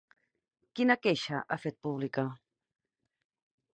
Quina 0.79 0.95
queixa 1.03 1.41
ha 1.41 1.59
fet 1.67 1.77
pública? 1.89 2.25